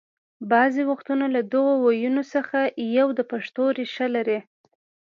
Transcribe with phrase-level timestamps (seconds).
[0.51, 2.57] بعضې وختونه له دغو ويونو څخه
[2.97, 4.39] یو د پښتو ریښه لري